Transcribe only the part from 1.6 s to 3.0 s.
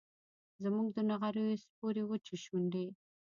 سپورې وچې شونډي